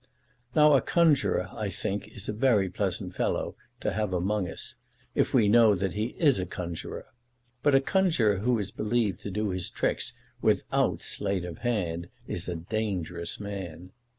[0.55, 4.73] Now a conjuror is I think a very pleasant fellow to have among us,
[5.13, 7.05] if we know that he is a conjuror;
[7.61, 12.47] but a conjuror who is believed to do his tricks without sleight of hand is
[12.49, 13.91] a dangerous man.